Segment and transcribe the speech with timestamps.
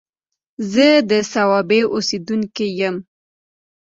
[0.71, 2.95] زه د صوابۍ اوسيدونکی يم